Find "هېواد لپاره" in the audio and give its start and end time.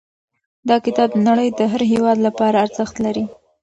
1.91-2.61